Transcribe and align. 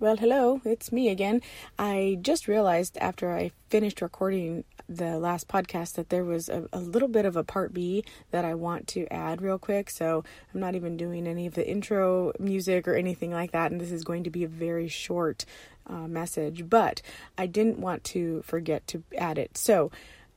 Well, 0.00 0.16
hello, 0.16 0.60
it's 0.64 0.92
me 0.92 1.08
again. 1.08 1.42
I 1.76 2.18
just 2.22 2.46
realized 2.46 2.96
after 2.98 3.34
I 3.34 3.50
finished 3.68 4.00
recording 4.00 4.62
the 4.88 5.18
last 5.18 5.48
podcast 5.48 5.94
that 5.94 6.08
there 6.08 6.22
was 6.22 6.48
a, 6.48 6.68
a, 6.72 6.78
little 6.78 7.08
bit 7.08 7.24
of 7.24 7.34
a 7.34 7.42
part 7.42 7.74
B 7.74 8.04
that 8.30 8.44
I 8.44 8.54
want 8.54 8.86
to 8.88 9.12
add 9.12 9.42
real 9.42 9.58
quick. 9.58 9.90
So 9.90 10.22
I'm 10.54 10.60
not 10.60 10.76
even 10.76 10.96
doing 10.96 11.26
any 11.26 11.48
of 11.48 11.54
the 11.54 11.68
intro 11.68 12.32
music 12.38 12.86
or 12.86 12.94
anything 12.94 13.32
like 13.32 13.50
that. 13.50 13.72
And 13.72 13.80
this 13.80 13.90
is 13.90 14.04
going 14.04 14.22
to 14.22 14.30
be 14.30 14.44
a 14.44 14.48
very 14.48 14.86
short 14.86 15.44
uh, 15.88 16.06
message, 16.06 16.70
but 16.70 17.02
I 17.36 17.46
didn't 17.46 17.80
want 17.80 18.04
to 18.04 18.42
forget 18.42 18.86
to 18.86 19.02
add 19.18 19.36
it. 19.36 19.58
So 19.58 19.90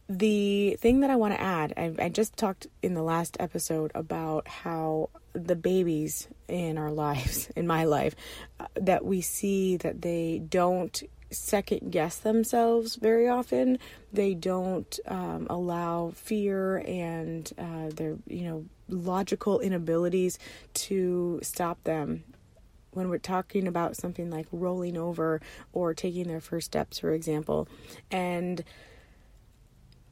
the 0.09 0.75
thing 0.80 1.02
that 1.02 1.12
I 1.12 1.16
want 1.16 1.36
to 1.36 1.41
add, 1.41 1.73
I, 1.78 1.93
I, 2.00 2.09
just 2.09 2.36
talked 2.36 2.66
in 2.82 2.96
the 2.96 3.04
last 3.04 3.38
episode 3.39 3.91
about 3.93 4.48
how 4.48 5.09
the 5.34 5.55
babies 5.55 6.27
in 6.48 6.77
our 6.77 6.91
lives, 7.05 7.50
in 7.55 7.68
my 7.68 7.84
life, 7.84 8.16
uh, 8.59 8.68
that 8.75 9.05
we 9.05 9.21
see 9.21 9.77
that 9.77 10.02
they 10.02 10.39
don't 10.39 11.04
second 11.31 11.91
guess 11.91 12.17
themselves 12.17 12.95
very 12.95 13.27
often. 13.27 13.80
They 14.12 14.34
don't 14.34 14.99
um, 15.07 15.48
allow 15.49 16.12
fear 16.16 16.77
and 16.77 17.49
uh, 17.57 17.90
their, 17.95 18.17
you 18.27 18.44
know, 18.44 18.66
logical 18.90 19.59
inabilities 19.59 20.38
to 20.73 21.40
stop 21.41 21.82
them 21.85 22.26
when 22.91 23.07
we're 23.07 23.18
talking 23.18 23.68
about 23.68 23.95
something 23.95 24.29
like 24.29 24.48
rolling 24.52 24.98
over 24.98 25.41
or 25.71 25.93
taking 25.93 26.27
their 26.27 26.41
first 26.41 26.66
steps, 26.66 26.99
for 26.99 27.12
example. 27.12 27.68
And 28.12 28.63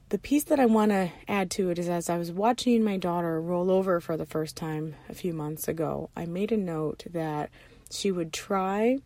the 0.10 0.18
piece 0.18 0.44
that 0.46 0.60
I 0.60 0.66
want 0.66 0.92
to 0.92 1.12
add 1.28 1.52
to 1.52 1.70
it 1.70 1.78
is 1.78 1.88
as 1.88 2.10
I 2.10 2.18
was 2.18 2.32
watching 2.32 2.84
my 2.84 2.98
daughter 2.98 3.40
roll 3.40 3.70
over 3.70 4.00
for 4.00 4.18
the 4.18 4.26
first 4.26 4.56
time 4.56 4.96
a 5.08 5.14
few 5.14 5.34
months 5.34 5.68
ago, 5.68 6.10
I 6.16 6.26
made 6.26 6.52
a 6.52 6.58
note 6.58 7.04
that 7.12 7.52
she 7.92 8.12
would 8.12 8.34
try 8.34 9.00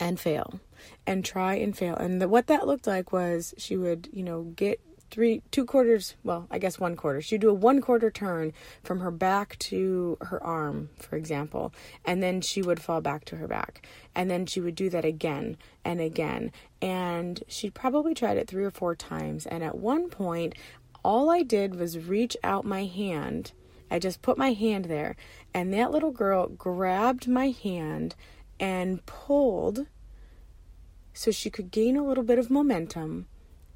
and 0.00 0.18
fail 0.18 0.60
and 1.06 1.24
try 1.24 1.54
and 1.54 1.76
fail. 1.76 1.94
And 1.94 2.20
the, 2.20 2.28
what 2.28 2.48
that 2.48 2.66
looked 2.66 2.86
like 2.86 3.12
was 3.12 3.54
she 3.56 3.76
would, 3.76 4.08
you 4.12 4.24
know, 4.24 4.42
get 4.42 4.80
three 5.10 5.42
two 5.50 5.64
quarters 5.64 6.14
well 6.22 6.46
i 6.50 6.58
guess 6.58 6.78
one 6.78 6.96
quarter. 6.96 7.20
She'd 7.20 7.40
do 7.40 7.50
a 7.50 7.54
one 7.54 7.80
quarter 7.80 8.10
turn 8.10 8.52
from 8.82 9.00
her 9.00 9.10
back 9.10 9.58
to 9.58 10.16
her 10.22 10.42
arm 10.42 10.90
for 10.98 11.16
example 11.16 11.72
and 12.04 12.22
then 12.22 12.40
she 12.40 12.62
would 12.62 12.80
fall 12.80 13.00
back 13.00 13.24
to 13.26 13.36
her 13.36 13.48
back. 13.48 13.86
And 14.14 14.30
then 14.30 14.46
she 14.46 14.60
would 14.60 14.74
do 14.74 14.90
that 14.90 15.04
again 15.04 15.56
and 15.84 16.00
again. 16.00 16.52
And 16.82 17.42
she'd 17.48 17.74
probably 17.74 18.14
tried 18.14 18.36
it 18.36 18.48
three 18.48 18.64
or 18.64 18.70
four 18.70 18.94
times. 18.94 19.46
And 19.46 19.62
at 19.62 19.78
one 19.78 20.08
point 20.08 20.54
all 21.02 21.30
i 21.30 21.42
did 21.42 21.76
was 21.76 21.98
reach 21.98 22.36
out 22.44 22.64
my 22.64 22.84
hand. 22.84 23.52
I 23.90 23.98
just 23.98 24.22
put 24.22 24.38
my 24.38 24.52
hand 24.52 24.86
there. 24.86 25.16
And 25.52 25.72
that 25.74 25.90
little 25.90 26.12
girl 26.12 26.48
grabbed 26.48 27.26
my 27.26 27.50
hand 27.50 28.14
and 28.58 29.04
pulled 29.06 29.86
so 31.12 31.30
she 31.30 31.50
could 31.50 31.70
gain 31.70 31.96
a 31.96 32.04
little 32.04 32.24
bit 32.24 32.38
of 32.38 32.50
momentum 32.50 33.26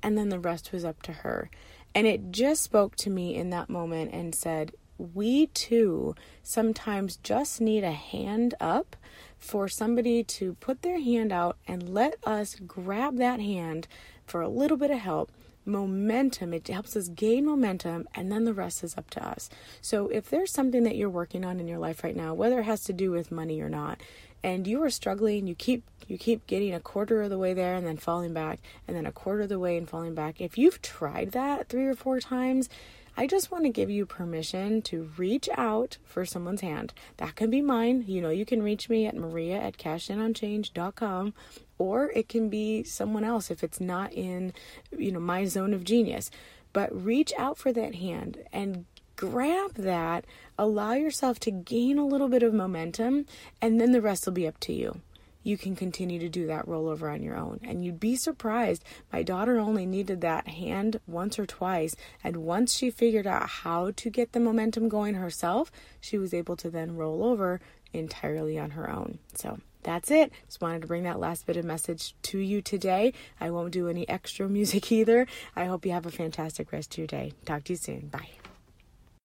and 0.05 0.17
then 0.17 0.29
the 0.29 0.39
rest 0.39 0.71
was 0.71 0.85
up 0.85 1.03
to 1.03 1.13
her. 1.13 1.51
And 1.95 2.07
it 2.07 2.31
just 2.31 2.63
spoke 2.63 2.95
to 2.97 3.11
me 3.11 3.35
in 3.35 3.51
that 3.51 3.71
moment 3.71 4.13
and 4.13 4.35
said, 4.35 4.73
we 4.99 5.49
too 5.49 6.15
sometimes 6.43 7.17
just 7.17 7.61
need 7.61 7.83
a 7.83 7.93
hand 7.93 8.55
up 8.61 8.97
for 9.39 9.67
somebody 9.67 10.23
to 10.23 10.55
put 10.55 10.83
their 10.83 11.01
hand 11.01 11.33
out 11.33 11.57
and 11.67 11.89
let 11.89 12.17
us 12.25 12.57
grab 12.67 13.17
that 13.17 13.41
hand 13.41 13.89
for 14.25 14.41
a 14.41 14.49
little 14.49 14.77
bit 14.77 14.91
of 14.91 14.99
help 14.99 15.33
momentum. 15.65 16.53
It 16.53 16.69
helps 16.69 16.97
us 16.97 17.09
gain 17.09 17.47
momentum, 17.47 18.07
and 18.15 18.31
then 18.31 18.45
the 18.45 18.55
rest 18.55 18.85
is 18.85 18.97
up 18.97 19.11
to 19.11 19.27
us. 19.27 19.49
So, 19.81 20.09
if 20.09 20.29
there's 20.29 20.53
something 20.53 20.85
that 20.85 20.97
you're 20.97 21.11
working 21.11 21.45
on 21.45 21.59
in 21.59 21.69
your 21.69 21.79
life 21.79 22.05
right 22.05 22.17
now, 22.17 22.35
whether 22.35 22.61
it 22.61 22.65
has 22.65 22.85
to 22.85 22.93
do 22.93 23.11
with 23.11 23.33
money 23.33 23.61
or 23.61 23.71
not, 23.71 24.01
and 24.45 24.67
you 24.67 24.83
are 24.83 24.91
struggling, 24.91 25.47
you 25.47 25.55
keep 25.55 25.83
you 26.07 26.19
keep 26.19 26.47
getting 26.47 26.75
a 26.75 26.81
quarter 26.81 27.23
of 27.23 27.31
the 27.31 27.39
way 27.39 27.55
there 27.55 27.75
and 27.75 27.87
then 27.87 27.97
falling 27.97 28.35
back, 28.35 28.61
and 28.87 28.95
then 28.95 29.07
a 29.07 29.13
quarter 29.13 29.43
of 29.43 29.49
the 29.49 29.59
way 29.59 29.79
and 29.79 29.89
falling 29.89 30.15
back. 30.15 30.39
If 30.39 30.59
you've 30.59 30.83
tried 30.83 31.33
that 31.33 31.71
three 31.71 31.87
or 31.87 31.95
four 31.95 32.21
times, 32.21 32.69
I 33.17 33.27
just 33.27 33.51
want 33.51 33.65
to 33.65 33.71
give 33.71 33.89
you 33.89 34.05
permission 34.05 34.83
to 34.83 35.11
reach 35.17 35.49
out 35.57 35.97
for 36.05 36.27
someone's 36.27 36.61
hand. 36.61 36.93
That 37.17 37.37
can 37.37 37.49
be 37.49 37.63
mine. 37.63 38.05
You 38.07 38.21
know, 38.21 38.29
you 38.29 38.45
can 38.45 38.63
reach 38.63 38.91
me 38.91 39.07
at 39.07 39.17
maria 39.17 39.57
at 39.57 39.79
cashinunchange.com 39.79 41.33
or 41.79 42.11
it 42.11 42.29
can 42.29 42.51
be 42.51 42.83
someone 42.83 43.25
else 43.25 43.51
if 43.51 43.65
it's 43.65 43.81
not 43.81 44.13
in, 44.13 44.53
you 44.97 45.11
know, 45.11 45.21
my 45.21 45.47
zone 45.47 45.73
of 45.73 45.85
genius. 45.85 46.31
But 46.75 46.95
reach 46.95 47.33
out 47.39 47.57
for 47.57 47.73
that 47.73 47.95
hand 47.95 48.39
and 48.53 48.85
grab 49.17 49.75
that, 49.75 50.25
allow 50.59 50.93
yourself 50.93 51.39
to 51.41 51.51
gain 51.51 51.99
a 51.99 52.07
little 52.07 52.29
bit 52.29 52.43
of 52.43 52.55
momentum, 52.55 53.27
and 53.61 53.81
then 53.81 53.93
the 53.93 54.03
rest 54.03 54.27
will 54.27 54.33
be 54.33 54.47
up 54.47 54.59
to 54.61 54.73
you. 54.73 55.01
You 55.45 55.59
can 55.59 55.77
continue 55.77 56.19
to 56.19 56.29
do 56.29 56.47
that 56.47 56.67
rollover 56.67 57.13
on 57.13 57.23
your 57.23 57.37
own. 57.37 57.61
And 57.63 57.85
you'd 57.85 58.01
be 58.01 58.17
surprised. 58.17 58.83
My 59.13 59.23
daughter 59.23 59.59
only 59.59 59.85
needed 59.85 60.23
that 60.23 60.49
hand 60.49 61.01
once 61.07 61.39
or 61.39 61.45
twice. 61.45 61.95
And 62.25 62.39
once 62.39 62.75
she 62.75 62.91
figured 62.91 63.27
out 63.27 63.49
how 63.49 63.91
to 63.91 64.11
get 64.11 64.33
the 64.33 64.41
momentum 64.41 64.89
going 64.89 65.15
herself, 65.15 65.71
she 66.01 66.17
was 66.17 66.33
able 66.33 66.57
to 66.57 66.71
then 66.71 66.97
roll 66.97 67.23
over 67.23 67.61
entirely 67.93 68.59
on 68.59 68.71
her 68.71 68.91
own. 68.91 69.19
So 69.35 69.59
that's 69.83 70.11
it. 70.11 70.33
Just 70.47 70.63
wanted 70.63 70.81
to 70.81 70.89
bring 70.89 71.05
that 71.05 71.21
last 71.21 71.47
bit 71.47 71.59
of 71.59 71.65
message 71.65 72.15
to 72.23 72.39
you 72.39 72.63
today. 72.63 73.13
I 73.39 73.51
won't 73.51 73.73
do 73.73 73.89
any 73.89 74.09
extra 74.09 74.49
music 74.59 74.91
either. 74.91 75.27
I 75.55 75.67
hope 75.67 75.85
you 75.85 75.93
have 75.93 76.07
a 76.07 76.11
fantastic 76.11 76.73
rest 76.73 76.95
of 76.95 76.99
your 76.99 77.07
day. 77.07 77.33
Talk 77.45 77.65
to 77.65 77.75
you 77.75 77.77
soon. 77.77 78.09
Bye. 78.09 78.31